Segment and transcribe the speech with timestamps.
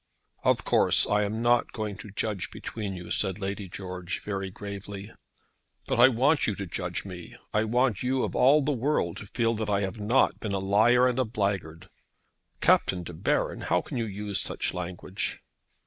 [0.43, 5.11] "Of course I am not going to judge between you," said Lady George, very gravely.
[5.85, 7.37] "But I want you to judge me.
[7.53, 10.57] I want you of all the world to feel that I have not been a
[10.57, 11.87] liar and a blackguard."
[12.61, 13.61] "Captain De Baron!
[13.61, 15.43] how can you use such language?"